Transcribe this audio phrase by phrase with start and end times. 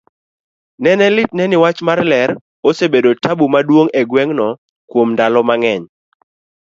[0.83, 2.29] nene litne ni wach marler
[2.69, 4.47] osebedo tabu maduong' egweng' no
[4.91, 5.83] kuom ndalo mang'eny,